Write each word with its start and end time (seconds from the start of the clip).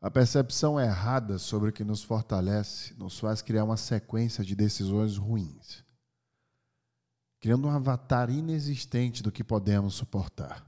A 0.00 0.10
percepção 0.10 0.78
errada 0.78 1.38
sobre 1.38 1.70
o 1.70 1.72
que 1.72 1.82
nos 1.82 2.02
fortalece 2.02 2.94
nos 2.98 3.18
faz 3.18 3.40
criar 3.40 3.64
uma 3.64 3.76
sequência 3.76 4.44
de 4.44 4.54
decisões 4.54 5.16
ruins, 5.16 5.82
criando 7.40 7.66
um 7.66 7.70
avatar 7.70 8.30
inexistente 8.30 9.22
do 9.22 9.32
que 9.32 9.42
podemos 9.42 9.94
suportar. 9.94 10.64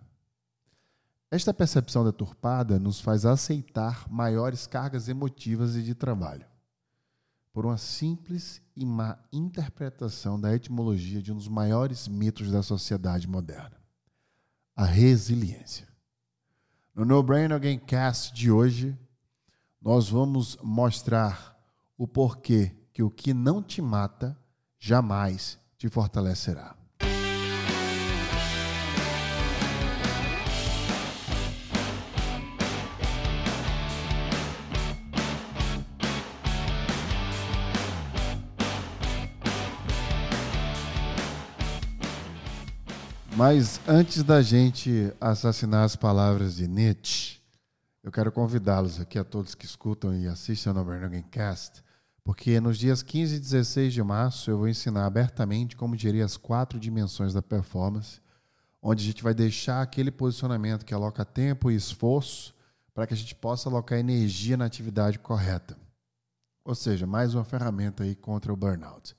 Esta 1.31 1.53
percepção 1.53 2.05
deturpada 2.05 2.79
nos 2.79 3.01
faz 3.01 3.27
aceitar 3.27 4.11
maiores 4.11 4.67
cargas 4.67 5.09
emotivas 5.09 5.77
e 5.77 5.83
de 5.83 5.95
trabalho, 5.95 6.47
por 7.53 7.67
uma 7.67 7.77
simples 7.77 8.63
e 8.75 8.87
má 8.87 9.19
interpretação 9.31 10.41
da 10.41 10.55
etimologia 10.55 11.21
de 11.21 11.31
um 11.31 11.37
dos 11.37 11.49
maiores 11.49 12.09
mitos 12.09 12.51
da 12.51 12.63
sociedade 12.63 13.29
moderna: 13.29 13.77
a 14.75 14.87
resiliência. 14.87 15.87
No 16.95 17.05
No 17.05 17.23
Brain 17.23 17.53
Again 17.53 17.79
Cast 17.79 18.33
de 18.33 18.51
hoje, 18.51 18.99
nós 19.81 20.09
vamos 20.09 20.57
mostrar 20.63 21.57
o 21.97 22.07
porquê 22.07 22.73
que 22.93 23.03
o 23.03 23.11
que 23.11 23.33
não 23.33 23.63
te 23.63 23.81
mata 23.81 24.37
jamais 24.79 25.59
te 25.77 25.89
fortalecerá. 25.89 26.79
Mas 43.39 43.81
antes 43.87 44.25
da 44.25 44.43
gente 44.43 45.13
assassinar 45.21 45.85
as 45.85 45.95
palavras 45.95 46.57
de 46.57 46.67
Nietzsche, 46.67 47.28
eu 48.09 48.13
quero 48.13 48.33
convidá-los 48.33 48.99
aqui 48.99 49.19
a 49.19 49.25
todos 49.25 49.55
que 49.55 49.67
escutam 49.67 50.17
e 50.17 50.27
assistem 50.27 50.73
ao 50.75 50.83
Bernogan 50.83 51.21
Cast, 51.31 51.85
porque 52.25 52.59
nos 52.59 52.79
dias 52.79 53.03
15 53.03 53.37
e 53.37 53.39
16 53.39 53.93
de 53.93 54.03
março 54.03 54.51
eu 54.51 54.57
vou 54.57 54.67
ensinar 54.67 55.05
abertamente 55.05 55.77
como 55.77 55.95
gerir 55.95 56.25
as 56.25 56.35
quatro 56.35 56.81
dimensões 56.81 57.35
da 57.35 57.43
performance, 57.43 58.19
onde 58.81 59.03
a 59.03 59.07
gente 59.07 59.23
vai 59.23 59.35
deixar 59.35 59.83
aquele 59.83 60.11
posicionamento 60.11 60.87
que 60.87 60.95
aloca 60.95 61.23
tempo 61.23 61.71
e 61.71 61.77
esforço 61.77 62.55
para 62.95 63.07
que 63.07 63.13
a 63.13 63.17
gente 63.17 63.35
possa 63.35 63.69
alocar 63.69 63.99
energia 63.99 64.57
na 64.57 64.65
atividade 64.65 65.19
correta. 65.19 65.77
Ou 66.65 66.75
seja, 66.75 67.07
mais 67.07 67.35
uma 67.35 67.45
ferramenta 67.45 68.05
aí 68.05 68.15
contra 68.15 68.51
o 68.51 68.57
burnout. 68.57 69.15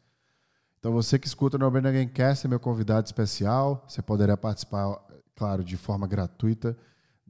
Então 0.80 0.92
você 0.92 1.20
que 1.20 1.28
escuta 1.28 1.60
no 1.60 1.70
Bernogan 1.70 2.08
Cast 2.08 2.48
é 2.48 2.50
meu 2.50 2.60
convidado 2.60 3.06
especial, 3.06 3.86
você 3.88 4.02
poderá 4.02 4.36
participar, 4.36 5.00
claro, 5.36 5.64
de 5.64 5.78
forma 5.78 6.08
gratuita 6.08 6.76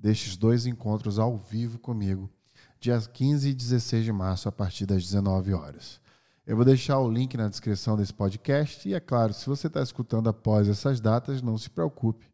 destes 0.02 0.38
dois 0.38 0.66
encontros 0.66 1.20
ao 1.20 1.38
vivo 1.38 1.78
comigo, 1.78 2.30
dias 2.80 3.06
15 3.06 3.50
e 3.50 3.54
16 3.54 4.06
de 4.06 4.12
março, 4.12 4.48
a 4.48 4.52
partir 4.52 4.86
das 4.86 5.04
19 5.04 5.54
horas. 5.54 6.00
Eu 6.48 6.56
vou 6.56 6.66
deixar 6.66 7.00
o 7.00 7.12
link 7.12 7.36
na 7.36 7.48
descrição 7.48 7.96
desse 7.96 8.14
podcast 8.14 8.88
e, 8.88 8.94
é 8.94 9.00
claro, 9.00 9.34
se 9.34 9.46
você 9.46 9.68
está 9.68 9.84
escutando 9.84 10.30
após 10.30 10.68
essas 10.68 11.00
datas, 11.00 11.42
não 11.42 11.58
se 11.58 11.70
preocupe, 11.70 12.26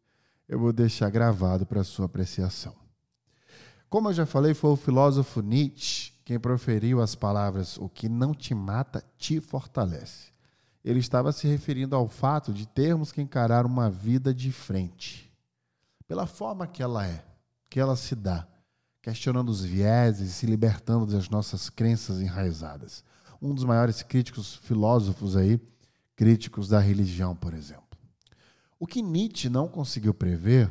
eu 0.48 0.58
vou 0.58 0.72
deixar 0.72 1.10
gravado 1.10 1.66
para 1.66 1.84
sua 1.84 2.06
apreciação. 2.06 2.74
Como 3.90 4.08
eu 4.08 4.12
já 4.14 4.24
falei, 4.24 4.54
foi 4.54 4.70
o 4.70 4.76
filósofo 4.76 5.42
Nietzsche 5.42 6.16
quem 6.26 6.40
proferiu 6.40 7.00
as 7.00 7.14
palavras: 7.14 7.78
O 7.78 7.88
que 7.88 8.08
não 8.08 8.34
te 8.34 8.52
mata 8.52 9.02
te 9.16 9.40
fortalece. 9.40 10.32
Ele 10.84 10.98
estava 10.98 11.30
se 11.30 11.46
referindo 11.46 11.94
ao 11.94 12.08
fato 12.08 12.52
de 12.52 12.66
termos 12.66 13.12
que 13.12 13.22
encarar 13.22 13.64
uma 13.64 13.88
vida 13.88 14.34
de 14.34 14.50
frente, 14.50 15.32
pela 16.06 16.26
forma 16.26 16.66
que 16.66 16.82
ela 16.82 17.06
é 17.06 17.24
que 17.68 17.80
ela 17.80 17.96
se 17.96 18.14
dá, 18.14 18.46
questionando 19.02 19.48
os 19.48 19.62
vieses 19.62 20.30
e 20.30 20.32
se 20.32 20.46
libertando 20.46 21.06
das 21.06 21.28
nossas 21.28 21.68
crenças 21.68 22.20
enraizadas. 22.20 23.04
Um 23.40 23.54
dos 23.54 23.64
maiores 23.64 24.02
críticos 24.02 24.56
filósofos 24.56 25.36
aí, 25.36 25.60
críticos 26.14 26.68
da 26.68 26.80
religião, 26.80 27.36
por 27.36 27.52
exemplo. 27.52 27.84
O 28.78 28.86
que 28.86 29.02
Nietzsche 29.02 29.48
não 29.48 29.68
conseguiu 29.68 30.12
prever 30.12 30.70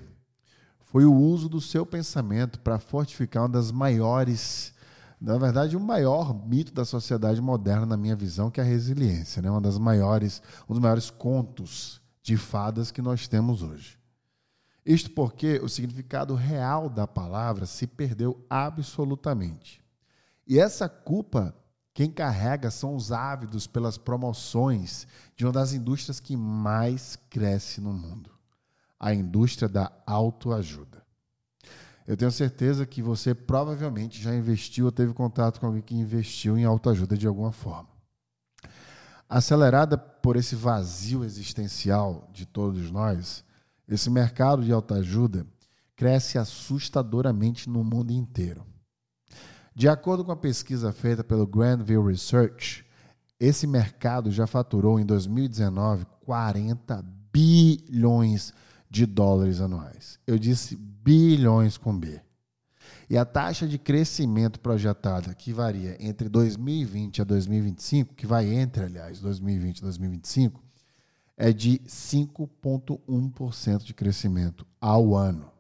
foi 0.80 1.06
o 1.06 1.14
uso 1.14 1.50
do 1.50 1.59
seu 1.59 1.86
pensamento 1.86 2.59
para 2.59 2.80
fortificar 2.80 3.44
uma 3.44 3.50
das 3.50 3.72
maiores, 3.72 4.74
na 5.19 5.38
verdade, 5.38 5.75
o 5.75 5.80
maior 5.80 6.34
mito 6.48 6.74
da 6.74 6.86
sociedade 6.86 7.42
moderna, 7.42 7.86
na 7.86 7.98
minha 7.98 8.16
visão, 8.16 8.50
que 8.50 8.59
é 8.59 8.64
a 8.64 8.66
resiliência, 8.66 9.42
né? 9.42 9.50
uma 9.50 9.62
das 9.62 9.78
maiores, 9.78 10.42
um 10.69 10.74
dos 10.74 10.81
maiores 10.81 11.09
contos 11.09 12.02
de 12.22 12.38
fadas 12.38 12.92
que 12.92 13.02
nós 13.02 13.28
temos 13.28 13.62
hoje. 13.62 13.98
Isto 14.85 15.12
porque 15.12 15.59
o 15.59 15.68
significado 15.68 16.35
real 16.35 16.90
da 16.90 17.07
palavra 17.07 17.66
se 17.66 17.88
perdeu 17.88 18.46
absolutamente. 18.50 19.84
E 20.46 20.59
essa 20.59 20.88
culpa, 20.88 21.56
quem 21.94 22.12
carrega 22.12 22.69
são 22.69 22.95
os 22.95 23.12
ávidos 23.12 23.66
pelas 23.66 23.97
promoções 23.97 25.07
de 25.35 25.45
uma 25.45 25.51
das 25.51 25.74
indústrias 25.74 26.19
que 26.19 26.38
mais 26.38 27.18
cresce 27.29 27.81
no 27.81 27.91
mundo 27.91 28.35
a 29.00 29.13
indústria 29.13 29.69
da 29.69 29.91
autoajuda. 30.06 31.03
Eu 32.07 32.16
tenho 32.16 32.31
certeza 32.31 32.85
que 32.85 33.01
você 33.01 33.34
provavelmente 33.34 34.22
já 34.22 34.34
investiu 34.35 34.85
ou 34.85 34.91
teve 34.91 35.13
contato 35.13 35.59
com 35.59 35.68
alguém 35.68 35.81
que 35.81 35.95
investiu 35.95 36.57
em 36.57 36.63
autoajuda 36.63 37.18
de 37.18 37.28
alguma 37.28 37.51
forma. 37.51 37.90
Acelerada 39.28 39.97
por 39.97 40.35
esse 40.35 40.56
vazio 40.56 41.24
existencial 41.24 42.29
de 42.31 42.45
todos 42.45 42.91
nós, 42.91 43.44
esse 43.88 44.09
mercado 44.09 44.63
de 44.63 44.72
autoajuda 44.72 45.46
cresce 45.96 46.38
assustadoramente 46.38 47.69
no 47.69 47.84
mundo 47.84 48.12
inteiro. 48.12 48.66
De 49.73 49.88
acordo 49.88 50.23
com 50.23 50.31
a 50.31 50.38
pesquisa 50.38 50.91
feita 50.91 51.23
pelo 51.23 51.46
Grandville 51.46 52.07
Research, 52.07 52.85
esse 53.40 53.68
mercado 53.68 54.31
já 54.31 54.47
faturou 54.47 55.00
em 55.00 55.06
2019 55.06 56.06
40 56.22 57.03
bilhões 57.31 58.53
de 58.90 59.06
dólares 59.06 59.59
anuais. 59.59 60.18
Eu 60.25 60.40
disse 60.40 60.78
bilhões 60.78 61.78
com 61.78 61.97
B. 61.97 62.22
E 63.09 63.18
a 63.18 63.25
taxa 63.25 63.68
de 63.68 63.78
crescimento 63.78 64.59
projetada, 64.59 65.34
que 65.34 65.51
varia 65.51 65.97
entre 66.00 66.29
2020 66.29 67.22
a 67.22 67.25
2025, 67.25 68.16
que 68.16 68.25
vai 68.25 68.51
entre, 68.51 68.85
aliás, 68.85 69.19
2020 69.19 69.78
e 69.78 69.81
2025, 69.81 70.63
é 71.38 71.51
de 71.51 71.79
5,1% 71.79 73.84
de 73.84 73.94
crescimento 73.94 74.66
ao 74.79 75.16
ano. 75.16 75.51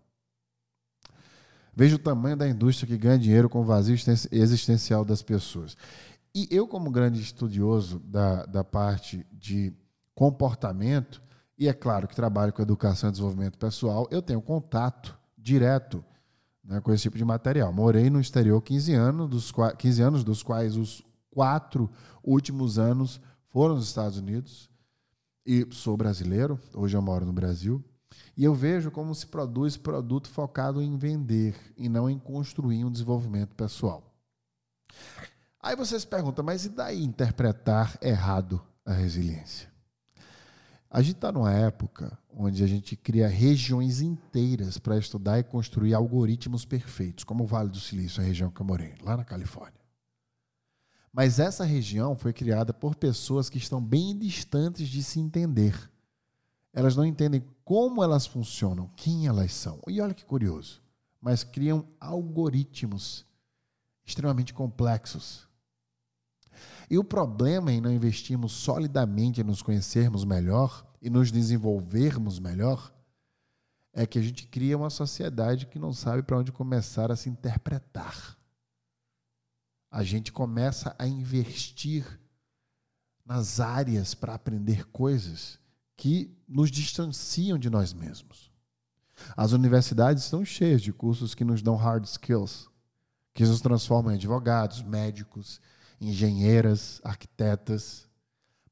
Veja 1.75 1.97
o 1.97 1.99
tamanho 1.99 2.37
da 2.37 2.47
indústria 2.47 2.87
que 2.87 2.97
ganha 2.97 3.19
dinheiro 3.19 3.49
com 3.49 3.59
o 3.59 3.65
vazio 3.65 3.97
existencial 4.31 5.03
das 5.03 5.21
pessoas. 5.21 5.75
E 6.33 6.47
eu, 6.49 6.67
como 6.67 6.89
grande 6.89 7.21
estudioso 7.21 7.99
da, 7.99 8.45
da 8.45 8.63
parte 8.63 9.25
de 9.31 9.73
comportamento, 10.13 11.21
e 11.57 11.67
é 11.67 11.73
claro 11.73 12.07
que 12.07 12.15
trabalho 12.15 12.53
com 12.53 12.61
educação 12.61 13.09
e 13.09 13.11
desenvolvimento 13.11 13.57
pessoal, 13.57 14.07
eu 14.09 14.21
tenho 14.21 14.41
contato 14.41 15.17
direto 15.37 16.03
né, 16.63 16.79
com 16.79 16.93
esse 16.93 17.03
tipo 17.03 17.17
de 17.17 17.25
material. 17.25 17.73
Morei 17.73 18.09
no 18.09 18.21
exterior 18.21 18.61
15 18.61 18.93
anos, 18.93 19.29
dos, 19.29 19.53
15 19.77 20.01
anos, 20.01 20.23
dos 20.23 20.41
quais 20.41 20.77
os 20.77 21.03
quatro 21.29 21.89
últimos 22.23 22.79
anos 22.79 23.19
foram 23.49 23.75
nos 23.75 23.87
Estados 23.87 24.17
Unidos 24.17 24.69
e 25.45 25.67
sou 25.71 25.95
brasileiro, 25.95 26.59
hoje 26.73 26.97
eu 26.97 27.01
moro 27.01 27.25
no 27.25 27.33
Brasil, 27.33 27.83
e 28.35 28.43
eu 28.43 28.53
vejo 28.53 28.91
como 28.91 29.13
se 29.13 29.27
produz 29.27 29.77
produto 29.77 30.29
focado 30.29 30.81
em 30.81 30.97
vender 30.97 31.55
e 31.77 31.87
não 31.87 32.09
em 32.09 32.17
construir 32.17 32.83
um 32.83 32.91
desenvolvimento 32.91 33.55
pessoal. 33.55 34.13
Aí 35.61 35.75
você 35.75 35.99
se 35.99 36.07
pergunta, 36.07 36.43
mas 36.43 36.65
e 36.65 36.69
daí 36.69 37.03
interpretar 37.03 37.97
errado 38.01 38.61
a 38.85 38.93
resiliência? 38.93 39.69
A 40.89 41.01
gente 41.01 41.15
está 41.15 41.31
numa 41.31 41.51
época 41.51 42.17
onde 42.29 42.63
a 42.63 42.67
gente 42.67 42.95
cria 42.95 43.27
regiões 43.27 44.01
inteiras 44.01 44.77
para 44.77 44.97
estudar 44.97 45.39
e 45.39 45.43
construir 45.43 45.93
algoritmos 45.93 46.65
perfeitos, 46.65 47.23
como 47.23 47.43
o 47.43 47.47
Vale 47.47 47.69
do 47.69 47.79
Silício, 47.79 48.21
a 48.21 48.25
região 48.25 48.49
que 48.49 48.61
eu 48.61 48.65
morei, 48.65 48.95
lá 49.01 49.17
na 49.17 49.23
Califórnia. 49.23 49.84
Mas 51.15 51.39
essa 51.39 51.63
região 51.63 52.13
foi 52.13 52.33
criada 52.33 52.73
por 52.73 52.93
pessoas 52.93 53.49
que 53.49 53.57
estão 53.57 53.81
bem 53.81 54.17
distantes 54.17 54.89
de 54.89 55.01
se 55.01 55.17
entender. 55.17 55.89
Elas 56.73 56.93
não 56.93 57.05
entendem 57.05 57.41
como 57.63 58.03
elas 58.03 58.27
funcionam, 58.27 58.91
quem 58.97 59.25
elas 59.25 59.53
são. 59.53 59.79
E 59.87 60.01
olha 60.01 60.13
que 60.13 60.25
curioso. 60.25 60.83
Mas 61.21 61.41
criam 61.41 61.87
algoritmos 62.01 63.25
extremamente 64.03 64.53
complexos. 64.53 65.47
E 66.89 66.97
o 66.97 67.03
problema 67.03 67.71
em 67.71 67.79
não 67.79 67.93
investirmos 67.93 68.51
solidamente 68.51 69.39
em 69.39 69.45
nos 69.45 69.61
conhecermos 69.61 70.25
melhor 70.25 70.85
e 71.01 71.09
nos 71.09 71.31
desenvolvermos 71.31 72.39
melhor 72.39 72.93
é 73.93 74.05
que 74.05 74.19
a 74.19 74.21
gente 74.21 74.45
cria 74.47 74.75
uma 74.75 74.89
sociedade 74.89 75.65
que 75.65 75.79
não 75.79 75.93
sabe 75.93 76.23
para 76.23 76.37
onde 76.37 76.51
começar 76.51 77.09
a 77.09 77.15
se 77.15 77.29
interpretar 77.29 78.37
a 79.95 80.03
gente 80.03 80.29
começa 80.29 80.93
a 80.99 81.07
investir 81.07 82.05
nas 83.25 83.61
áreas 83.61 84.13
para 84.13 84.33
aprender 84.33 84.85
coisas 84.89 85.57
que 85.95 86.37
nos 86.45 86.69
distanciam 86.69 87.57
de 87.57 87.69
nós 87.69 87.93
mesmos. 87.93 88.51
As 89.37 89.53
universidades 89.53 90.25
estão 90.25 90.43
cheias 90.43 90.81
de 90.81 90.91
cursos 90.91 91.33
que 91.33 91.45
nos 91.45 91.61
dão 91.61 91.77
hard 91.77 92.03
skills, 92.03 92.69
que 93.33 93.45
nos 93.45 93.61
transformam 93.61 94.11
em 94.11 94.15
advogados, 94.15 94.83
médicos, 94.83 95.61
engenheiras, 96.01 96.99
arquitetas. 97.01 98.05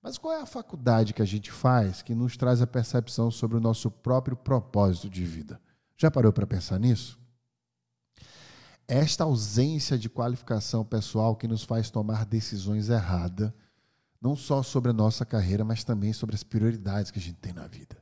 Mas 0.02 0.18
qual 0.18 0.34
é 0.34 0.42
a 0.42 0.46
faculdade 0.46 1.14
que 1.14 1.22
a 1.22 1.26
gente 1.26 1.54
faz 1.54 2.02
que 2.02 2.14
nos 2.14 2.36
traz 2.36 2.62
a 2.62 2.68
percepção 2.68 3.31
sobre 3.31 3.56
o 3.56 3.62
nosso 3.62 3.90
próprio 3.90 4.36
propósito 4.36 5.10
de 5.10 5.24
vida? 5.24 5.62
Já 5.96 6.12
parou 6.12 6.34
para 6.34 6.46
pensar 6.46 6.78
nisso? 6.78 7.18
Esta 8.88 9.24
ausência 9.24 9.97
de 9.97 10.09
qualificação 10.09 10.83
pessoal 10.83 11.35
que 11.35 11.47
nos 11.47 11.63
faz 11.63 11.89
tomar 11.89 12.25
decisões 12.25 12.89
erradas, 12.89 13.51
não 14.21 14.35
só 14.35 14.62
sobre 14.62 14.91
a 14.91 14.94
nossa 14.94 15.25
carreira, 15.25 15.63
mas 15.63 15.83
também 15.83 16.13
sobre 16.13 16.35
as 16.35 16.44
prioridades 16.44 17.12
que 17.12 17.19
a 17.19 17.21
gente 17.21 17.38
tem 17.38 17.53
na 17.53 17.68
vida. 17.68 18.01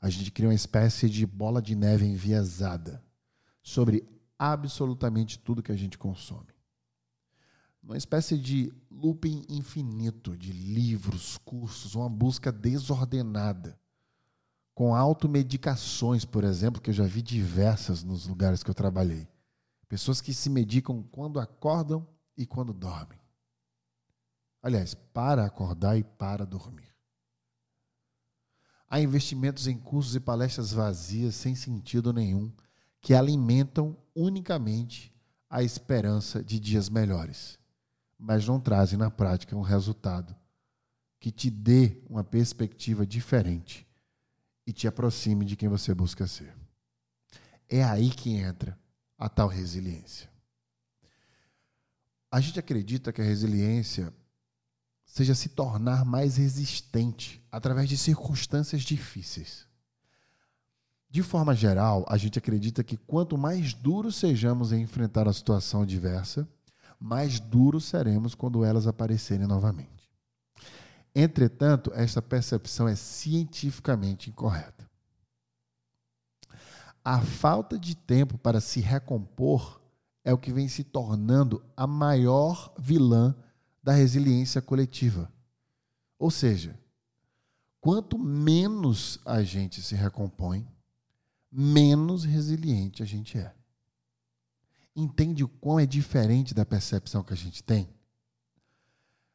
A 0.00 0.10
gente 0.10 0.30
cria 0.30 0.48
uma 0.48 0.54
espécie 0.54 1.08
de 1.08 1.26
bola 1.26 1.62
de 1.62 1.74
neve 1.74 2.04
enviesada 2.04 3.02
sobre 3.62 4.06
absolutamente 4.38 5.38
tudo 5.38 5.62
que 5.62 5.72
a 5.72 5.76
gente 5.76 5.96
consome. 5.96 6.52
Uma 7.82 7.96
espécie 7.96 8.38
de 8.38 8.72
looping 8.90 9.44
infinito 9.48 10.36
de 10.36 10.52
livros, 10.52 11.38
cursos, 11.38 11.94
uma 11.94 12.08
busca 12.08 12.50
desordenada 12.50 13.78
com 14.74 14.94
automedicações, 14.94 16.24
por 16.24 16.42
exemplo, 16.42 16.80
que 16.80 16.90
eu 16.90 16.94
já 16.94 17.04
vi 17.04 17.22
diversas 17.22 18.02
nos 18.02 18.26
lugares 18.26 18.62
que 18.62 18.70
eu 18.70 18.74
trabalhei. 18.74 19.28
Pessoas 19.88 20.20
que 20.20 20.34
se 20.34 20.50
medicam 20.50 21.02
quando 21.02 21.38
acordam 21.38 22.06
e 22.36 22.44
quando 22.44 22.72
dormem. 22.72 23.18
Aliás, 24.60 24.94
para 24.94 25.44
acordar 25.44 25.96
e 25.96 26.02
para 26.02 26.44
dormir. 26.44 26.92
Há 28.88 29.00
investimentos 29.00 29.66
em 29.68 29.78
cursos 29.78 30.16
e 30.16 30.20
palestras 30.20 30.72
vazias 30.72 31.34
sem 31.36 31.54
sentido 31.54 32.12
nenhum 32.12 32.52
que 33.00 33.14
alimentam 33.14 33.96
unicamente 34.14 35.14
a 35.48 35.62
esperança 35.62 36.42
de 36.42 36.58
dias 36.58 36.88
melhores, 36.88 37.58
mas 38.18 38.46
não 38.46 38.58
trazem 38.58 38.98
na 38.98 39.10
prática 39.10 39.56
um 39.56 39.62
resultado 39.62 40.34
que 41.20 41.30
te 41.30 41.50
dê 41.50 42.02
uma 42.08 42.24
perspectiva 42.24 43.06
diferente 43.06 43.86
e 44.66 44.72
te 44.72 44.86
aproxime 44.86 45.44
de 45.44 45.56
quem 45.56 45.68
você 45.68 45.94
busca 45.94 46.26
ser. 46.26 46.54
É 47.68 47.82
aí 47.82 48.10
que 48.10 48.34
entra 48.34 48.78
a 49.18 49.28
tal 49.28 49.48
resiliência. 49.48 50.28
A 52.30 52.40
gente 52.40 52.58
acredita 52.58 53.12
que 53.12 53.20
a 53.20 53.24
resiliência 53.24 54.12
seja 55.04 55.34
se 55.34 55.50
tornar 55.50 56.04
mais 56.04 56.36
resistente 56.36 57.40
através 57.50 57.88
de 57.88 57.96
circunstâncias 57.96 58.82
difíceis. 58.82 59.66
De 61.08 61.22
forma 61.22 61.54
geral, 61.54 62.04
a 62.08 62.16
gente 62.16 62.38
acredita 62.40 62.82
que 62.82 62.96
quanto 62.96 63.38
mais 63.38 63.72
duros 63.72 64.16
sejamos 64.16 64.72
em 64.72 64.82
enfrentar 64.82 65.28
a 65.28 65.32
situação 65.32 65.82
adversa, 65.82 66.48
mais 66.98 67.38
duros 67.38 67.84
seremos 67.84 68.34
quando 68.34 68.64
elas 68.64 68.88
aparecerem 68.88 69.46
novamente. 69.46 69.93
Entretanto, 71.14 71.92
esta 71.94 72.20
percepção 72.20 72.88
é 72.88 72.96
cientificamente 72.96 74.30
incorreta. 74.30 74.88
A 77.04 77.20
falta 77.20 77.78
de 77.78 77.94
tempo 77.94 78.36
para 78.38 78.60
se 78.60 78.80
recompor 78.80 79.80
é 80.24 80.32
o 80.32 80.38
que 80.38 80.52
vem 80.52 80.66
se 80.68 80.82
tornando 80.82 81.62
a 81.76 81.86
maior 81.86 82.74
vilã 82.78 83.34
da 83.82 83.92
resiliência 83.92 84.62
coletiva. 84.62 85.30
Ou 86.18 86.30
seja, 86.30 86.78
quanto 87.80 88.18
menos 88.18 89.20
a 89.24 89.42
gente 89.42 89.82
se 89.82 89.94
recompõe, 89.94 90.66
menos 91.52 92.24
resiliente 92.24 93.02
a 93.02 93.06
gente 93.06 93.38
é. 93.38 93.54
Entende 94.96 95.44
o 95.44 95.48
quão 95.48 95.78
é 95.78 95.86
diferente 95.86 96.54
da 96.54 96.64
percepção 96.64 97.22
que 97.22 97.34
a 97.34 97.36
gente 97.36 97.62
tem? 97.62 97.93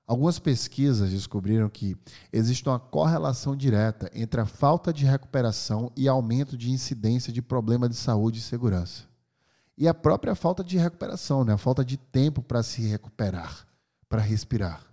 Algumas 0.10 0.40
pesquisas 0.40 1.12
descobriram 1.12 1.70
que 1.70 1.96
existe 2.34 2.68
uma 2.68 2.80
correlação 2.80 3.56
direta 3.56 4.10
entre 4.12 4.42
a 4.42 4.46
falta 4.48 4.92
de 4.92 5.06
recuperação 5.06 5.92
e 5.96 6.08
aumento 6.08 6.58
de 6.58 6.72
incidência 6.72 7.32
de 7.32 7.44
problema 7.44 7.88
de 7.88 7.94
saúde 7.94 8.40
e 8.40 8.42
segurança. 8.42 9.04
E 9.78 9.88
a 9.88 9.94
própria 9.94 10.34
falta 10.34 10.64
de 10.64 10.80
recuperação, 10.80 11.46
né? 11.46 11.54
a 11.54 11.60
falta 11.60 11.86
de 11.86 11.96
tempo 11.96 12.42
para 12.42 12.64
se 12.64 12.82
recuperar, 12.82 13.68
para 14.10 14.20
respirar. 14.20 14.84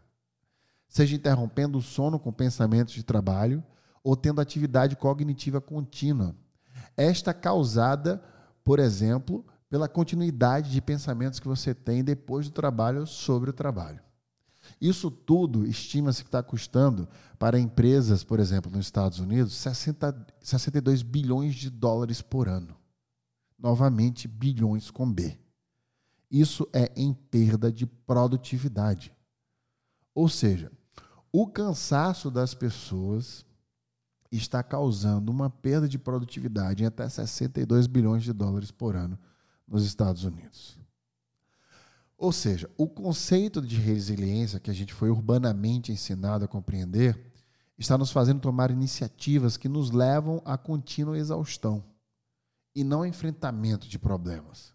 Seja 0.87 1.17
interrompendo 1.17 1.79
o 1.79 1.83
sono 1.83 2.19
com 2.19 2.31
pensamentos 2.31 2.93
de 2.93 3.03
trabalho 3.03 3.65
ou 4.05 4.15
tendo 4.15 4.43
atividade 4.43 4.97
cognitiva 4.97 5.63
contínua. 5.63 6.37
Esta 6.95 7.33
causada, 7.33 8.23
por 8.63 8.79
exemplo, 8.79 9.47
pela 9.71 9.89
continuidade 9.89 10.71
de 10.71 10.83
pensamentos 10.83 11.41
que 11.41 11.49
você 11.49 11.75
tem 11.75 12.05
depois 12.05 12.49
do 12.49 12.53
trabalho 12.53 13.07
sobre 13.07 13.49
o 13.49 13.55
trabalho. 13.55 14.05
Isso 14.81 15.11
tudo 15.11 15.67
estima-se 15.67 16.23
que 16.23 16.29
está 16.29 16.43
custando 16.43 17.09
para 17.39 17.59
empresas, 17.59 18.23
por 18.23 18.39
exemplo, 18.39 18.71
nos 18.71 18.87
Estados 18.87 19.19
Unidos, 19.19 19.55
60, 19.55 20.27
62 20.41 21.03
bilhões 21.03 21.55
de 21.55 21.71
dólares 21.71 22.21
por 22.21 22.49
ano. 22.49 22.77
Novamente, 23.59 24.29
bilhões 24.29 24.91
com 24.91 25.11
B. 25.11 25.39
Isso 26.31 26.69
é 26.73 26.93
em 26.95 27.15
perda 27.15 27.73
de 27.73 27.87
produtividade. 27.87 29.15
Ou 30.15 30.29
seja, 30.29 30.71
o 31.33 31.47
cansaço 31.47 32.31
das 32.31 32.55
pessoas 32.55 33.45
está 34.31 34.63
causando 34.63 35.31
uma 35.31 35.49
perda 35.49 35.89
de 35.89 35.99
produtividade 35.99 36.83
em 36.83 36.87
até 36.87 37.09
62 37.09 37.87
bilhões 37.87 38.23
de 38.23 38.33
dólares 38.33 38.71
por 38.71 38.97
ano 38.97 39.19
nos 39.67 39.85
Estados 39.85 40.25
Unidos. 40.25 40.79
Ou 42.19 42.33
seja, 42.33 42.71
o 42.79 42.89
conceito 42.89 43.61
de 43.61 43.77
resiliência 43.77 44.59
que 44.59 44.71
a 44.71 44.75
gente 44.75 44.95
foi 44.95 45.11
urbanamente 45.11 45.93
ensinado 45.93 46.45
a 46.45 46.49
compreender 46.49 47.33
está 47.79 47.99
nos 47.99 48.11
fazendo 48.11 48.41
tomar 48.41 48.71
iniciativas 48.71 49.57
que 49.57 49.69
nos 49.69 49.91
levam 49.91 50.41
à 50.45 50.57
contínua 50.57 51.19
exaustão 51.19 51.85
e 52.75 52.83
não 52.83 52.99
ao 52.99 53.07
enfrentamento 53.07 53.87
de 53.87 53.99
problemas. 53.99 54.73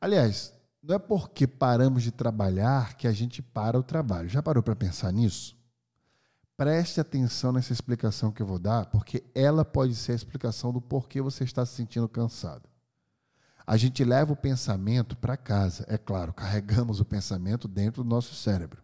Aliás, 0.00 0.52
não 0.82 0.96
é 0.96 0.98
porque 0.98 1.46
paramos 1.46 2.02
de 2.02 2.10
trabalhar 2.10 2.96
que 2.96 3.06
a 3.06 3.12
gente 3.12 3.42
para 3.42 3.78
o 3.78 3.82
trabalho. 3.82 4.28
Já 4.28 4.42
parou 4.42 4.62
para 4.62 4.76
pensar 4.76 5.12
nisso? 5.12 5.56
Preste 6.56 7.00
atenção 7.00 7.52
nessa 7.52 7.72
explicação 7.72 8.32
que 8.32 8.42
eu 8.42 8.46
vou 8.46 8.58
dar, 8.58 8.86
porque 8.86 9.22
ela 9.32 9.64
pode 9.64 9.94
ser 9.94 10.12
a 10.12 10.16
explicação 10.16 10.72
do 10.72 10.80
porquê 10.80 11.20
você 11.20 11.44
está 11.44 11.64
se 11.64 11.74
sentindo 11.74 12.08
cansado. 12.08 12.67
A 13.68 13.76
gente 13.76 14.02
leva 14.02 14.32
o 14.32 14.36
pensamento 14.36 15.14
para 15.14 15.36
casa, 15.36 15.84
é 15.88 15.98
claro, 15.98 16.32
carregamos 16.32 17.00
o 17.00 17.04
pensamento 17.04 17.68
dentro 17.68 18.02
do 18.02 18.08
nosso 18.08 18.34
cérebro. 18.34 18.82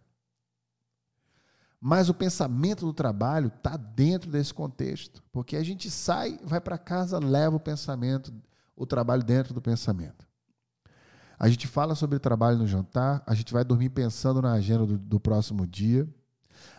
Mas 1.80 2.10
o 2.10 2.14
pensamento 2.14 2.84
do 2.84 2.92
trabalho 2.92 3.46
está 3.46 3.78
dentro 3.78 4.30
desse 4.30 4.52
contexto, 4.52 5.22
porque 5.32 5.56
a 5.56 5.62
gente 5.62 5.90
sai, 5.90 6.38
vai 6.44 6.60
para 6.60 6.76
casa, 6.76 7.18
leva 7.18 7.56
o 7.56 7.60
pensamento, 7.60 8.30
o 8.76 8.84
trabalho 8.84 9.24
dentro 9.24 9.54
do 9.54 9.62
pensamento. 9.62 10.28
A 11.38 11.48
gente 11.48 11.66
fala 11.66 11.94
sobre 11.94 12.18
trabalho 12.18 12.58
no 12.58 12.66
jantar, 12.66 13.22
a 13.26 13.32
gente 13.32 13.54
vai 13.54 13.64
dormir 13.64 13.88
pensando 13.88 14.42
na 14.42 14.52
agenda 14.52 14.84
do, 14.84 14.98
do 14.98 15.18
próximo 15.18 15.66
dia, 15.66 16.06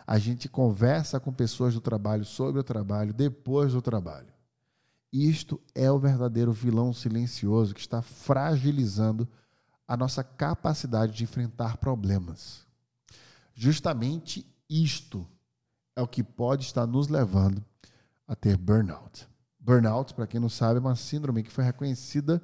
a 0.06 0.16
gente 0.16 0.48
conversa 0.48 1.18
com 1.18 1.32
pessoas 1.32 1.74
do 1.74 1.80
trabalho 1.80 2.24
sobre 2.24 2.60
o 2.60 2.64
trabalho 2.64 3.12
depois 3.12 3.72
do 3.72 3.82
trabalho. 3.82 4.35
Isto 5.18 5.58
é 5.74 5.90
o 5.90 5.98
verdadeiro 5.98 6.52
vilão 6.52 6.92
silencioso 6.92 7.72
que 7.72 7.80
está 7.80 8.02
fragilizando 8.02 9.26
a 9.88 9.96
nossa 9.96 10.22
capacidade 10.22 11.14
de 11.14 11.24
enfrentar 11.24 11.78
problemas. 11.78 12.66
Justamente 13.54 14.46
isto 14.68 15.26
é 15.96 16.02
o 16.02 16.06
que 16.06 16.22
pode 16.22 16.64
estar 16.64 16.86
nos 16.86 17.08
levando 17.08 17.64
a 18.28 18.36
ter 18.36 18.58
burnout. 18.58 19.26
Burnout, 19.58 20.12
para 20.12 20.26
quem 20.26 20.38
não 20.38 20.50
sabe, 20.50 20.76
é 20.76 20.80
uma 20.80 20.94
síndrome 20.94 21.42
que 21.42 21.50
foi 21.50 21.64
reconhecida 21.64 22.42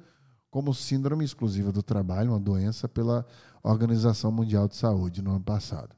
como 0.49 0.73
síndrome 0.73 1.23
exclusiva 1.23 1.71
do 1.71 1.83
trabalho, 1.83 2.31
uma 2.31 2.39
doença 2.39 2.89
pela 2.89 3.23
Organização 3.61 4.31
Mundial 4.31 4.67
de 4.67 4.75
Saúde 4.75 5.21
no 5.21 5.29
ano 5.29 5.43
passado. 5.43 5.95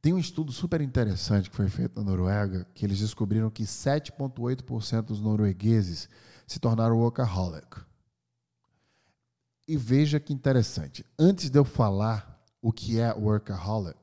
Tem 0.00 0.12
um 0.12 0.18
estudo 0.18 0.52
super 0.52 0.80
interessante 0.80 1.50
que 1.50 1.56
foi 1.56 1.68
feito 1.68 1.96
na 1.96 2.08
Noruega, 2.08 2.66
que 2.72 2.86
eles 2.86 3.00
descobriram 3.00 3.50
que 3.50 3.64
7,8% 3.64 5.02
dos 5.02 5.20
noruegueses 5.20 6.08
se 6.46 6.60
tornaram 6.60 6.98
workaholic. 6.98 7.80
E 9.66 9.76
veja 9.76 10.20
que 10.20 10.32
interessante. 10.32 11.04
Antes 11.18 11.50
de 11.50 11.58
eu 11.58 11.64
falar 11.64 12.40
o 12.62 12.72
que 12.72 13.00
é 13.00 13.12
workaholic, 13.12 13.98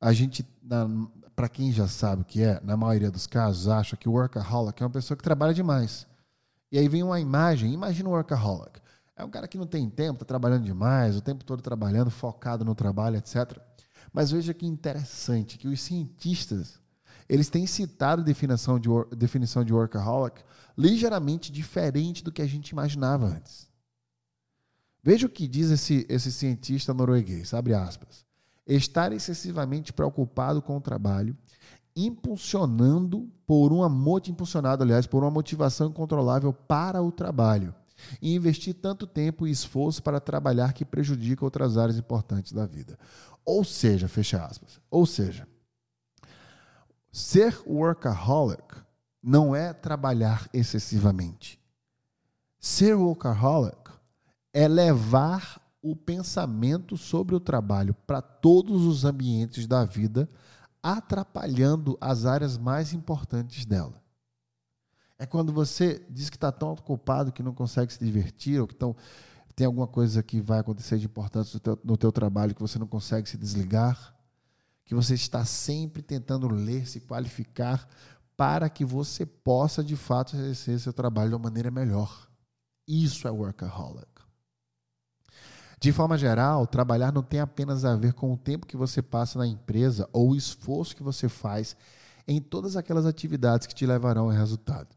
a 0.00 0.12
gente, 0.12 0.44
para 1.34 1.48
quem 1.48 1.72
já 1.72 1.86
sabe 1.86 2.22
o 2.22 2.24
que 2.24 2.42
é, 2.42 2.60
na 2.62 2.76
maioria 2.76 3.10
dos 3.10 3.26
casos, 3.26 3.68
acha 3.68 3.96
que 3.96 4.08
o 4.08 4.12
workaholic 4.12 4.82
é 4.82 4.84
uma 4.84 4.92
pessoa 4.92 5.16
que 5.16 5.22
trabalha 5.22 5.54
demais. 5.54 6.06
E 6.70 6.78
aí 6.78 6.88
vem 6.88 7.04
uma 7.04 7.20
imagem, 7.20 7.72
imagina 7.72 8.08
o 8.08 8.12
workaholic. 8.12 8.80
É 9.16 9.24
um 9.24 9.30
cara 9.30 9.46
que 9.46 9.56
não 9.56 9.66
tem 9.66 9.88
tempo, 9.88 10.14
está 10.14 10.24
trabalhando 10.24 10.64
demais, 10.64 11.16
o 11.16 11.20
tempo 11.20 11.44
todo 11.44 11.62
trabalhando, 11.62 12.10
focado 12.10 12.64
no 12.64 12.74
trabalho, 12.74 13.16
etc. 13.16 13.56
Mas 14.14 14.30
veja 14.30 14.54
que 14.54 14.64
interessante 14.64 15.58
que 15.58 15.66
os 15.66 15.80
cientistas 15.80 16.80
eles 17.28 17.48
têm 17.48 17.66
citado 17.66 18.22
a 18.22 18.24
definição 18.24 18.78
de, 18.78 18.88
definição 19.16 19.64
de 19.64 19.72
workaholic 19.72 20.44
ligeiramente 20.78 21.50
diferente 21.50 22.22
do 22.22 22.30
que 22.30 22.40
a 22.40 22.46
gente 22.46 22.70
imaginava 22.70 23.26
antes. 23.26 23.68
Veja 25.02 25.26
o 25.26 25.30
que 25.30 25.48
diz 25.48 25.70
esse, 25.70 26.06
esse 26.08 26.30
cientista 26.30 26.94
norueguês, 26.94 27.52
abre 27.52 27.74
aspas. 27.74 28.24
Estar 28.66 29.12
excessivamente 29.12 29.92
preocupado 29.92 30.62
com 30.62 30.76
o 30.76 30.80
trabalho, 30.80 31.36
impulsionando 31.96 33.28
por 33.46 33.72
uma 33.72 33.88
impulsionado, 34.28 34.82
aliás, 34.82 35.06
por 35.06 35.24
uma 35.24 35.30
motivação 35.30 35.88
incontrolável 35.88 36.52
para 36.52 37.02
o 37.02 37.10
trabalho 37.10 37.74
e 38.20 38.34
investir 38.34 38.74
tanto 38.74 39.06
tempo 39.06 39.46
e 39.46 39.50
esforço 39.50 40.02
para 40.02 40.20
trabalhar 40.20 40.72
que 40.72 40.84
prejudica 40.84 41.44
outras 41.44 41.76
áreas 41.76 41.98
importantes 41.98 42.52
da 42.52 42.66
vida. 42.66 42.98
Ou 43.44 43.64
seja, 43.64 44.08
fecha 44.08 44.44
aspas. 44.44 44.80
Ou 44.90 45.06
seja, 45.06 45.46
ser 47.12 47.56
workaholic 47.66 48.76
não 49.22 49.54
é 49.54 49.72
trabalhar 49.72 50.48
excessivamente. 50.52 51.60
Ser 52.58 52.94
workaholic 52.94 53.90
é 54.52 54.68
levar 54.68 55.60
o 55.82 55.94
pensamento 55.94 56.96
sobre 56.96 57.34
o 57.34 57.40
trabalho 57.40 57.94
para 58.06 58.22
todos 58.22 58.84
os 58.84 59.04
ambientes 59.04 59.66
da 59.66 59.84
vida, 59.84 60.28
atrapalhando 60.82 61.96
as 62.00 62.24
áreas 62.24 62.56
mais 62.56 62.92
importantes 62.92 63.66
dela. 63.66 64.03
É 65.18 65.26
quando 65.26 65.52
você 65.52 66.04
diz 66.10 66.28
que 66.28 66.36
está 66.36 66.50
tão 66.50 66.72
ocupado 66.72 67.32
que 67.32 67.42
não 67.42 67.54
consegue 67.54 67.92
se 67.92 68.04
divertir, 68.04 68.60
ou 68.60 68.66
que 68.66 68.74
tão, 68.74 68.96
tem 69.54 69.66
alguma 69.66 69.86
coisa 69.86 70.22
que 70.22 70.40
vai 70.40 70.58
acontecer 70.58 70.98
de 70.98 71.06
importante 71.06 71.54
no 71.54 71.60
teu, 71.60 71.78
no 71.84 71.96
teu 71.96 72.10
trabalho 72.10 72.54
que 72.54 72.60
você 72.60 72.78
não 72.78 72.86
consegue 72.86 73.28
se 73.28 73.38
desligar, 73.38 74.14
que 74.84 74.94
você 74.94 75.14
está 75.14 75.44
sempre 75.44 76.02
tentando 76.02 76.48
ler, 76.48 76.86
se 76.86 77.00
qualificar, 77.00 77.88
para 78.36 78.68
que 78.68 78.84
você 78.84 79.24
possa, 79.24 79.82
de 79.82 79.94
fato, 79.94 80.34
exercer 80.36 80.80
seu 80.80 80.92
trabalho 80.92 81.30
de 81.30 81.36
uma 81.36 81.44
maneira 81.44 81.70
melhor. 81.70 82.28
Isso 82.86 83.28
é 83.28 83.30
workaholic. 83.30 84.08
De 85.80 85.92
forma 85.92 86.18
geral, 86.18 86.66
trabalhar 86.66 87.12
não 87.12 87.22
tem 87.22 87.40
apenas 87.40 87.84
a 87.84 87.94
ver 87.94 88.14
com 88.14 88.32
o 88.32 88.36
tempo 88.36 88.66
que 88.66 88.76
você 88.76 89.00
passa 89.02 89.38
na 89.38 89.46
empresa 89.46 90.08
ou 90.12 90.30
o 90.30 90.36
esforço 90.36 90.96
que 90.96 91.02
você 91.02 91.28
faz 91.28 91.76
em 92.26 92.40
todas 92.40 92.76
aquelas 92.76 93.06
atividades 93.06 93.66
que 93.66 93.74
te 93.74 93.86
levarão 93.86 94.24
ao 94.24 94.30
resultado. 94.30 94.88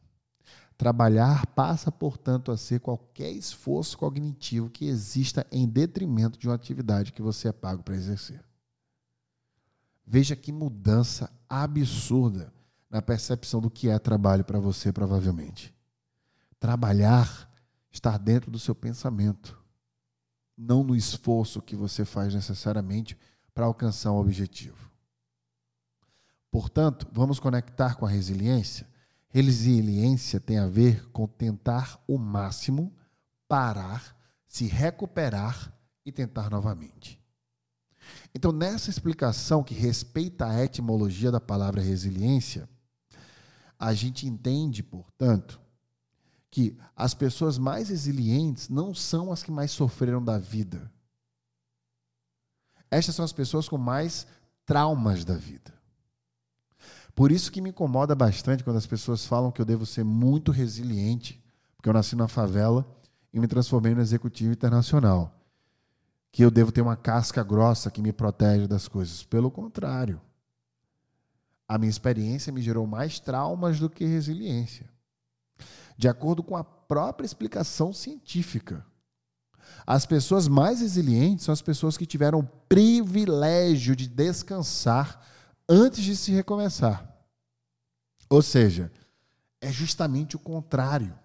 Trabalhar 0.78 1.48
passa, 1.48 1.92
portanto, 1.92 2.52
a 2.52 2.58
ser 2.58 2.80
qualquer 2.80 3.32
esforço 3.32 3.98
cognitivo 3.98 4.70
que 4.70 4.86
exista 4.86 5.46
em 5.52 5.68
detrimento 5.68 6.38
de 6.38 6.48
uma 6.48 6.56
atividade 6.56 7.12
que 7.12 7.22
você 7.22 7.48
é 7.48 7.52
pago 7.52 7.82
para 7.82 7.96
exercer. 7.96 8.44
Veja 10.06 10.36
que 10.36 10.52
mudança 10.52 11.32
absurda 11.50 12.54
na 12.90 13.02
percepção 13.02 13.60
do 13.60 13.70
que 13.70 13.90
é 13.90 13.98
trabalho 13.98 14.46
para 14.46 14.60
você, 14.60 14.94
provavelmente. 14.94 15.76
Trabalhar 16.60 17.52
está 17.92 18.18
dentro 18.18 18.52
do 18.52 18.60
seu 18.60 18.76
pensamento, 18.76 19.60
não 20.56 20.84
no 20.84 20.96
esforço 20.96 21.62
que 21.62 21.76
você 21.76 22.06
faz 22.06 22.34
necessariamente 22.34 23.18
para 23.54 23.66
alcançar 23.66 24.12
um 24.12 24.18
objetivo. 24.18 24.92
Portanto, 26.52 27.08
vamos 27.12 27.40
conectar 27.40 27.96
com 27.96 28.06
a 28.06 28.10
resiliência. 28.10 28.88
Resiliência 29.30 30.40
tem 30.40 30.58
a 30.58 30.68
ver 30.68 31.10
com 31.10 31.28
tentar 31.28 32.02
o 32.08 32.18
máximo, 32.18 32.96
parar, 33.48 34.16
se 34.48 34.66
recuperar 34.66 35.74
e 36.06 36.12
tentar 36.12 36.50
novamente. 36.50 37.22
Então, 38.34 38.52
nessa 38.52 38.90
explicação 38.90 39.64
que 39.64 39.74
respeita 39.74 40.48
a 40.48 40.64
etimologia 40.64 41.32
da 41.32 41.42
palavra 41.42 41.82
resiliência, 41.82 42.70
a 43.78 43.94
gente 43.94 44.26
entende, 44.26 44.82
portanto, 44.82 45.60
que 46.50 46.78
as 46.96 47.14
pessoas 47.14 47.58
mais 47.58 47.90
resilientes 47.90 48.70
não 48.70 48.96
são 48.96 49.32
as 49.32 49.44
que 49.44 49.52
mais 49.52 49.72
sofreram 49.72 50.24
da 50.24 50.38
vida. 50.38 50.92
Estas 52.90 53.16
são 53.16 53.26
as 53.26 53.34
pessoas 53.34 53.68
com 53.68 53.78
mais 53.78 54.26
traumas 54.66 55.26
da 55.26 55.36
vida. 55.36 55.77
Por 57.18 57.32
isso 57.32 57.52
que 57.52 57.62
me 57.62 57.72
incomoda 57.72 58.14
bastante 58.14 58.64
quando 58.64 58.78
as 58.78 58.86
pessoas 58.86 59.26
falam 59.26 59.52
que 59.52 59.60
eu 59.60 59.66
devo 59.66 59.88
ser 59.88 60.04
muito 60.04 60.52
resiliente, 60.52 61.44
porque 61.76 61.90
eu 61.90 61.94
nasci 61.94 62.16
na 62.16 62.28
favela 62.28 62.88
e 63.34 63.40
me 63.40 63.48
transformei 63.48 63.96
no 63.96 64.02
executivo 64.02 64.54
internacional. 64.54 65.36
Que 66.32 66.46
eu 66.46 66.52
devo 66.52 66.72
ter 66.72 66.82
uma 66.82 66.96
casca 66.96 67.44
grossa 67.44 67.90
que 67.90 68.04
me 68.04 68.14
protege 68.14 68.68
das 68.68 68.88
coisas. 68.88 69.24
Pelo 69.24 69.50
contrário. 69.50 70.22
A 71.68 71.80
minha 71.80 71.90
experiência 71.90 72.54
me 72.54 72.62
gerou 72.62 72.86
mais 72.86 73.20
traumas 73.20 73.80
do 73.80 73.90
que 73.90 74.06
resiliência. 74.06 74.88
De 75.98 76.08
acordo 76.08 76.44
com 76.44 76.56
a 76.56 76.64
própria 76.64 77.26
explicação 77.26 77.92
científica. 77.92 78.86
As 79.88 80.06
pessoas 80.06 80.48
mais 80.48 80.82
resilientes 80.82 81.46
são 81.46 81.54
as 81.54 81.64
pessoas 81.64 81.98
que 81.98 82.06
tiveram 82.06 82.42
o 82.42 82.48
privilégio 82.70 83.96
de 83.96 84.08
descansar 84.08 85.20
antes 85.68 86.04
de 86.04 86.16
se 86.16 86.32
recomeçar. 86.32 87.16
Ou 88.30 88.42
seja, 88.42 88.92
é 89.62 89.72
justamente 89.72 90.36
o 90.36 90.40
contrário. 90.40 91.18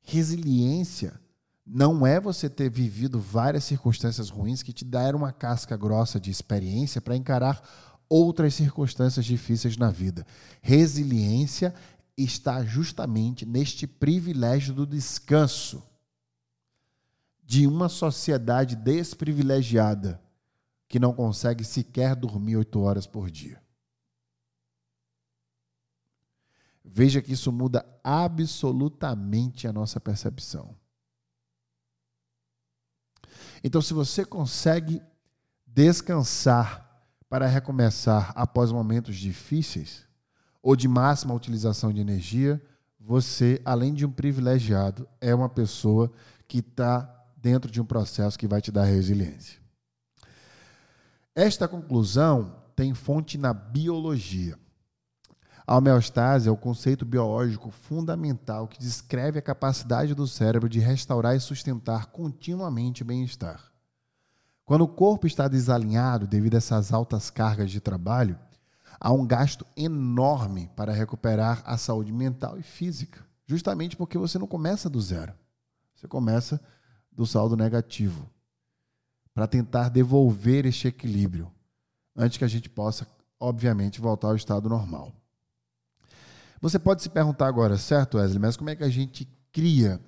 Resiliência 0.00 1.20
não 1.66 2.06
é 2.06 2.18
você 2.18 2.48
ter 2.48 2.70
vivido 2.70 3.20
várias 3.20 3.64
circunstâncias 3.64 4.30
ruins 4.30 4.62
que 4.62 4.72
te 4.72 4.84
deram 4.84 5.18
uma 5.18 5.32
casca 5.32 5.76
grossa 5.76 6.18
de 6.18 6.30
experiência 6.30 7.00
para 7.00 7.16
encarar 7.16 7.62
outras 8.08 8.54
circunstâncias 8.54 9.26
difíceis 9.26 9.76
na 9.76 9.90
vida. 9.90 10.26
Resiliência 10.62 11.74
está 12.16 12.64
justamente 12.64 13.44
neste 13.44 13.86
privilégio 13.86 14.74
do 14.74 14.86
descanso 14.86 15.82
de 17.44 17.66
uma 17.66 17.88
sociedade 17.88 18.74
desprivilegiada 18.74 20.20
que 20.88 20.98
não 20.98 21.12
consegue 21.12 21.64
sequer 21.64 22.16
dormir 22.16 22.56
oito 22.56 22.80
horas 22.80 23.06
por 23.06 23.30
dia. 23.30 23.62
Veja 26.82 27.20
que 27.20 27.32
isso 27.32 27.52
muda 27.52 27.84
absolutamente 28.02 29.68
a 29.68 29.72
nossa 29.72 30.00
percepção. 30.00 30.74
Então, 33.62 33.82
se 33.82 33.92
você 33.92 34.24
consegue 34.24 35.02
descansar 35.66 36.88
para 37.28 37.46
recomeçar 37.46 38.32
após 38.34 38.72
momentos 38.72 39.16
difíceis 39.16 40.06
ou 40.62 40.74
de 40.74 40.88
máxima 40.88 41.34
utilização 41.34 41.92
de 41.92 42.00
energia, 42.00 42.60
você, 42.98 43.60
além 43.64 43.92
de 43.92 44.06
um 44.06 44.10
privilegiado, 44.10 45.06
é 45.20 45.34
uma 45.34 45.48
pessoa 45.48 46.10
que 46.46 46.58
está 46.58 47.26
dentro 47.36 47.70
de 47.70 47.80
um 47.80 47.84
processo 47.84 48.38
que 48.38 48.48
vai 48.48 48.60
te 48.60 48.72
dar 48.72 48.84
resiliência. 48.84 49.57
Esta 51.38 51.68
conclusão 51.68 52.52
tem 52.74 52.92
fonte 52.94 53.38
na 53.38 53.54
biologia. 53.54 54.58
A 55.64 55.76
homeostase 55.76 56.48
é 56.48 56.50
o 56.50 56.56
conceito 56.56 57.04
biológico 57.04 57.70
fundamental 57.70 58.66
que 58.66 58.80
descreve 58.80 59.38
a 59.38 59.42
capacidade 59.42 60.16
do 60.16 60.26
cérebro 60.26 60.68
de 60.68 60.80
restaurar 60.80 61.36
e 61.36 61.40
sustentar 61.40 62.06
continuamente 62.06 63.02
o 63.02 63.04
bem-estar. 63.04 63.70
Quando 64.64 64.82
o 64.82 64.88
corpo 64.88 65.28
está 65.28 65.46
desalinhado 65.46 66.26
devido 66.26 66.54
a 66.54 66.58
essas 66.58 66.92
altas 66.92 67.30
cargas 67.30 67.70
de 67.70 67.78
trabalho, 67.78 68.36
há 68.98 69.12
um 69.12 69.24
gasto 69.24 69.64
enorme 69.76 70.68
para 70.74 70.92
recuperar 70.92 71.62
a 71.64 71.78
saúde 71.78 72.12
mental 72.12 72.58
e 72.58 72.64
física, 72.64 73.24
justamente 73.46 73.96
porque 73.96 74.18
você 74.18 74.40
não 74.40 74.48
começa 74.48 74.90
do 74.90 75.00
zero. 75.00 75.32
Você 75.94 76.08
começa 76.08 76.60
do 77.12 77.24
saldo 77.24 77.56
negativo, 77.56 78.28
para 79.38 79.46
tentar 79.46 79.88
devolver 79.88 80.66
este 80.66 80.88
equilíbrio, 80.88 81.48
antes 82.16 82.36
que 82.36 82.44
a 82.44 82.48
gente 82.48 82.68
possa, 82.68 83.06
obviamente, 83.38 84.00
voltar 84.00 84.26
ao 84.26 84.34
estado 84.34 84.68
normal. 84.68 85.12
Você 86.60 86.76
pode 86.76 87.02
se 87.02 87.08
perguntar 87.08 87.46
agora, 87.46 87.78
certo, 87.78 88.18
Wesley, 88.18 88.40
mas 88.40 88.56
como 88.56 88.70
é 88.70 88.74
que 88.74 88.82
a 88.82 88.88
gente 88.88 89.28
cria 89.52 90.00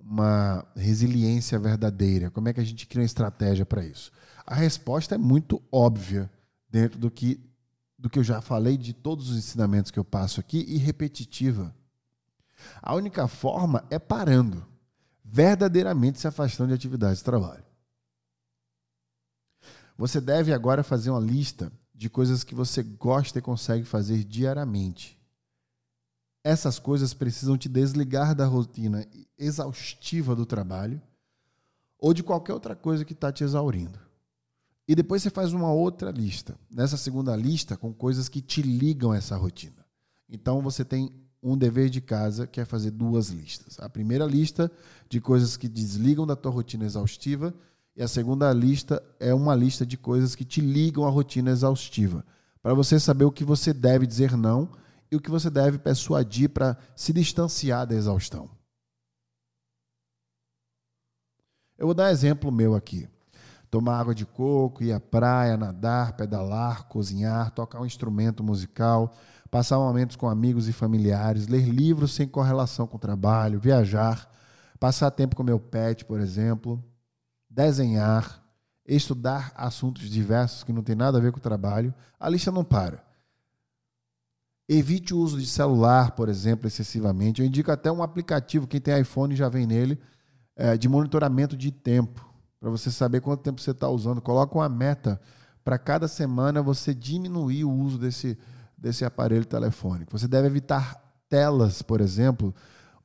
uma 0.00 0.64
resiliência 0.74 1.58
verdadeira? 1.58 2.30
Como 2.30 2.48
é 2.48 2.54
que 2.54 2.60
a 2.60 2.64
gente 2.64 2.86
cria 2.86 3.02
uma 3.02 3.04
estratégia 3.04 3.66
para 3.66 3.84
isso? 3.84 4.10
A 4.46 4.54
resposta 4.54 5.14
é 5.14 5.18
muito 5.18 5.60
óbvia 5.70 6.30
dentro 6.70 6.98
do 6.98 7.10
que, 7.10 7.38
do 7.98 8.08
que 8.08 8.18
eu 8.18 8.24
já 8.24 8.40
falei 8.40 8.78
de 8.78 8.94
todos 8.94 9.28
os 9.28 9.36
ensinamentos 9.36 9.90
que 9.90 9.98
eu 9.98 10.04
passo 10.06 10.40
aqui 10.40 10.64
e 10.66 10.78
repetitiva. 10.78 11.70
A 12.80 12.94
única 12.94 13.28
forma 13.28 13.84
é 13.90 13.98
parando, 13.98 14.66
verdadeiramente 15.22 16.18
se 16.18 16.26
afastando 16.26 16.68
de 16.68 16.74
atividades 16.74 17.18
de 17.18 17.24
trabalho. 17.24 17.63
Você 19.96 20.20
deve 20.20 20.52
agora 20.52 20.82
fazer 20.82 21.10
uma 21.10 21.20
lista 21.20 21.72
de 21.94 22.10
coisas 22.10 22.42
que 22.42 22.54
você 22.54 22.82
gosta 22.82 23.38
e 23.38 23.42
consegue 23.42 23.84
fazer 23.84 24.24
diariamente 24.24 25.18
essas 26.44 26.78
coisas 26.78 27.14
precisam 27.14 27.56
te 27.56 27.70
desligar 27.70 28.34
da 28.34 28.44
rotina 28.44 29.06
exaustiva 29.38 30.36
do 30.36 30.44
trabalho 30.44 31.00
ou 31.98 32.12
de 32.12 32.22
qualquer 32.22 32.52
outra 32.52 32.76
coisa 32.76 33.02
que 33.02 33.14
está 33.14 33.32
te 33.32 33.42
exaurindo. 33.42 33.98
E 34.86 34.94
depois 34.94 35.22
você 35.22 35.30
faz 35.30 35.54
uma 35.54 35.72
outra 35.72 36.10
lista. 36.10 36.54
Nessa 36.70 36.98
segunda 36.98 37.34
lista, 37.34 37.78
com 37.78 37.94
coisas 37.94 38.28
que 38.28 38.42
te 38.42 38.60
ligam 38.60 39.12
a 39.12 39.16
essa 39.16 39.34
rotina. 39.34 39.86
Então 40.28 40.60
você 40.60 40.84
tem 40.84 41.10
um 41.42 41.56
dever 41.56 41.88
de 41.88 42.02
casa 42.02 42.46
que 42.46 42.60
é 42.60 42.66
fazer 42.66 42.90
duas 42.90 43.28
listas. 43.28 43.80
A 43.80 43.88
primeira 43.88 44.26
lista 44.26 44.70
de 45.08 45.22
coisas 45.22 45.56
que 45.56 45.68
desligam 45.68 46.26
da 46.26 46.36
tua 46.36 46.52
rotina 46.52 46.84
exaustiva 46.84 47.54
e 47.96 48.02
a 48.02 48.08
segunda 48.08 48.52
lista 48.52 49.02
é 49.20 49.32
uma 49.32 49.54
lista 49.54 49.86
de 49.86 49.96
coisas 49.96 50.34
que 50.34 50.44
te 50.44 50.60
ligam 50.60 51.06
à 51.06 51.10
rotina 51.10 51.50
exaustiva, 51.50 52.24
para 52.62 52.74
você 52.74 52.98
saber 52.98 53.24
o 53.24 53.32
que 53.32 53.44
você 53.44 53.72
deve 53.72 54.06
dizer 54.06 54.36
não 54.36 54.68
e 55.10 55.16
o 55.16 55.20
que 55.20 55.30
você 55.30 55.48
deve 55.48 55.78
persuadir 55.78 56.50
para 56.50 56.76
se 56.96 57.12
distanciar 57.12 57.86
da 57.86 57.94
exaustão. 57.94 58.50
Eu 61.78 61.86
vou 61.86 61.94
dar 61.94 62.10
exemplo 62.10 62.50
meu 62.50 62.74
aqui. 62.74 63.08
Tomar 63.70 63.98
água 63.98 64.14
de 64.14 64.24
coco, 64.24 64.84
ir 64.84 64.92
à 64.92 65.00
praia, 65.00 65.56
nadar, 65.56 66.16
pedalar, 66.16 66.84
cozinhar, 66.84 67.50
tocar 67.50 67.80
um 67.80 67.86
instrumento 67.86 68.42
musical, 68.42 69.12
passar 69.50 69.78
momentos 69.78 70.14
com 70.14 70.28
amigos 70.28 70.68
e 70.68 70.72
familiares, 70.72 71.48
ler 71.48 71.68
livros 71.68 72.14
sem 72.14 72.28
correlação 72.28 72.86
com 72.86 72.96
o 72.96 73.00
trabalho, 73.00 73.58
viajar, 73.58 74.30
passar 74.78 75.10
tempo 75.10 75.34
com 75.34 75.42
meu 75.42 75.58
pet, 75.58 76.04
por 76.04 76.20
exemplo, 76.20 76.82
desenhar, 77.54 78.42
estudar 78.84 79.52
assuntos 79.54 80.10
diversos 80.10 80.64
que 80.64 80.72
não 80.72 80.82
tem 80.82 80.96
nada 80.96 81.18
a 81.18 81.20
ver 81.20 81.30
com 81.30 81.38
o 81.38 81.42
trabalho. 81.42 81.94
A 82.18 82.28
lista 82.28 82.50
não 82.50 82.64
para. 82.64 83.02
Evite 84.68 85.14
o 85.14 85.18
uso 85.18 85.38
de 85.38 85.46
celular, 85.46 86.12
por 86.12 86.28
exemplo, 86.28 86.66
excessivamente. 86.66 87.40
Eu 87.40 87.46
indico 87.46 87.70
até 87.70 87.92
um 87.92 88.02
aplicativo, 88.02 88.66
quem 88.66 88.80
tem 88.80 88.98
iPhone 89.00 89.36
já 89.36 89.48
vem 89.48 89.66
nele, 89.66 90.00
é, 90.56 90.76
de 90.76 90.88
monitoramento 90.88 91.56
de 91.56 91.70
tempo, 91.70 92.26
para 92.58 92.70
você 92.70 92.90
saber 92.90 93.20
quanto 93.20 93.42
tempo 93.42 93.60
você 93.60 93.70
está 93.70 93.88
usando. 93.88 94.20
Coloca 94.20 94.56
uma 94.56 94.68
meta 94.68 95.20
para 95.62 95.78
cada 95.78 96.08
semana 96.08 96.62
você 96.62 96.94
diminuir 96.94 97.64
o 97.64 97.70
uso 97.70 97.98
desse, 97.98 98.38
desse 98.76 99.04
aparelho 99.04 99.44
telefônico. 99.44 100.18
Você 100.18 100.26
deve 100.26 100.46
evitar 100.46 101.02
telas, 101.28 101.82
por 101.82 102.00
exemplo, 102.00 102.54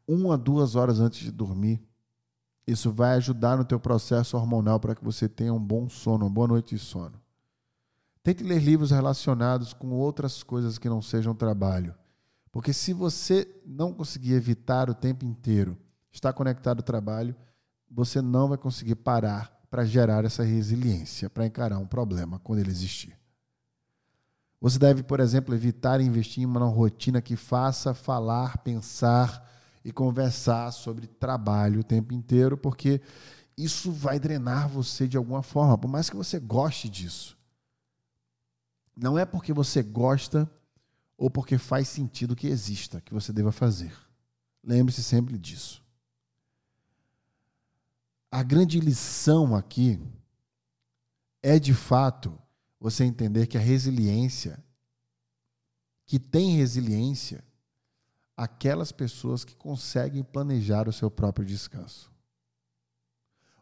uma, 0.07 0.37
duas 0.37 0.75
horas 0.75 0.99
antes 0.99 1.19
de 1.19 1.31
dormir. 1.31 1.81
Isso 2.69 2.91
vai 2.91 3.15
ajudar 3.15 3.57
no 3.57 3.65
teu 3.65 3.79
processo 3.79 4.37
hormonal 4.37 4.79
para 4.79 4.93
que 4.93 5.03
você 5.03 5.27
tenha 5.27 5.51
um 5.51 5.59
bom 5.59 5.89
sono, 5.89 6.25
uma 6.25 6.31
boa 6.31 6.47
noite 6.47 6.75
de 6.75 6.79
sono. 6.79 7.19
Tente 8.21 8.43
ler 8.43 8.61
livros 8.61 8.91
relacionados 8.91 9.73
com 9.73 9.91
outras 9.91 10.43
coisas 10.43 10.77
que 10.77 10.87
não 10.87 11.01
sejam 11.01 11.33
trabalho. 11.33 11.95
Porque 12.51 12.71
se 12.71 12.93
você 12.93 13.47
não 13.65 13.91
conseguir 13.91 14.33
evitar 14.33 14.87
o 14.87 14.93
tempo 14.93 15.25
inteiro 15.25 15.75
estar 16.11 16.31
conectado 16.31 16.79
ao 16.79 16.83
trabalho, 16.83 17.35
você 17.89 18.21
não 18.21 18.49
vai 18.49 18.57
conseguir 18.57 18.95
parar 18.95 19.51
para 19.67 19.83
gerar 19.83 20.23
essa 20.23 20.43
resiliência, 20.43 21.27
para 21.27 21.47
encarar 21.47 21.79
um 21.79 21.87
problema 21.87 22.37
quando 22.37 22.59
ele 22.59 22.69
existir. 22.69 23.17
Você 24.61 24.77
deve, 24.77 25.01
por 25.01 25.19
exemplo, 25.19 25.55
evitar 25.55 26.01
investir 26.01 26.43
em 26.43 26.45
uma 26.45 26.65
rotina 26.65 27.19
que 27.19 27.35
faça 27.35 27.95
falar, 27.95 28.59
pensar 28.59 29.49
e 29.83 29.91
conversar 29.91 30.71
sobre 30.71 31.07
trabalho 31.07 31.79
o 31.79 31.83
tempo 31.83 32.13
inteiro, 32.13 32.57
porque 32.57 33.01
isso 33.57 33.91
vai 33.91 34.19
drenar 34.19 34.69
você 34.69 35.07
de 35.07 35.17
alguma 35.17 35.43
forma, 35.43 35.77
por 35.77 35.87
mais 35.87 36.09
que 36.09 36.15
você 36.15 36.39
goste 36.39 36.89
disso. 36.89 37.37
Não 38.95 39.17
é 39.17 39.25
porque 39.25 39.53
você 39.53 39.81
gosta 39.81 40.49
ou 41.17 41.29
porque 41.29 41.57
faz 41.57 41.87
sentido 41.87 42.35
que 42.35 42.47
exista 42.47 43.01
que 43.01 43.13
você 43.13 43.33
deva 43.33 43.51
fazer. 43.51 43.93
Lembre-se 44.63 45.03
sempre 45.03 45.37
disso. 45.37 45.83
A 48.31 48.43
grande 48.43 48.79
lição 48.79 49.55
aqui 49.55 49.99
é 51.41 51.57
de 51.57 51.73
fato 51.73 52.37
você 52.79 53.03
entender 53.03 53.47
que 53.47 53.57
a 53.57 53.61
resiliência, 53.61 54.63
que 56.05 56.19
tem 56.19 56.55
resiliência, 56.55 57.43
aquelas 58.39 58.89
pessoas 58.89 59.43
que 59.43 59.53
conseguem 59.53 60.23
planejar 60.23 60.87
o 60.87 60.93
seu 60.93 61.11
próprio 61.11 61.45
descanso. 61.45 62.09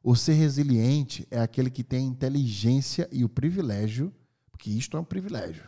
O 0.03 0.15
ser 0.15 0.33
resiliente 0.33 1.27
é 1.31 1.39
aquele 1.39 1.71
que 1.71 1.83
tem 1.83 2.05
a 2.05 2.09
inteligência 2.11 3.09
e 3.11 3.23
o 3.23 3.29
privilégio 3.29 4.13
porque 4.51 4.69
isto 4.69 4.95
é 4.95 4.99
um 4.99 5.03
privilégio 5.03 5.67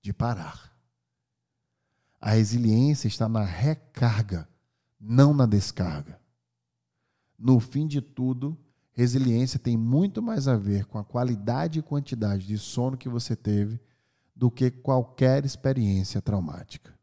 de 0.00 0.12
parar. 0.12 0.72
A 2.20 2.30
resiliência 2.30 3.08
está 3.08 3.28
na 3.28 3.42
recarga, 3.42 4.48
não 5.00 5.34
na 5.34 5.44
descarga. 5.44 6.20
No 7.36 7.58
fim 7.58 7.88
de 7.88 8.00
tudo, 8.00 8.56
resiliência 8.92 9.58
tem 9.58 9.76
muito 9.76 10.22
mais 10.22 10.46
a 10.46 10.56
ver 10.56 10.84
com 10.86 10.96
a 10.96 11.04
qualidade 11.04 11.80
e 11.80 11.82
quantidade 11.82 12.46
de 12.46 12.56
sono 12.56 12.96
que 12.96 13.08
você 13.08 13.34
teve 13.34 13.80
do 14.34 14.48
que 14.48 14.70
qualquer 14.70 15.44
experiência 15.44 16.22
traumática. 16.22 16.97